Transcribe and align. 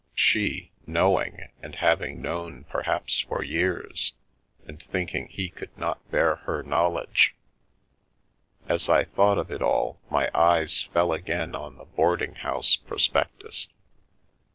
She, 0.15 0.71
knowing, 0.87 1.51
and 1.61 1.75
having 1.75 2.23
known 2.23 2.63
perhaps 2.63 3.19
for 3.19 3.43
years, 3.43 4.13
and 4.65 4.81
thinking 4.81 5.27
he 5.27 5.47
could 5.51 5.77
not 5.77 6.09
bear 6.09 6.37
her 6.37 6.63
knowledge. 6.63 7.35
As 8.67 8.89
I 8.89 9.03
thought 9.03 9.37
of 9.37 9.51
it 9.51 9.61
all 9.61 9.99
my 10.09 10.31
eyes 10.33 10.81
fell 10.91 11.13
again 11.13 11.53
on 11.53 11.77
the 11.77 11.85
boarding 11.85 12.33
house 12.33 12.75
prospectus. 12.77 13.67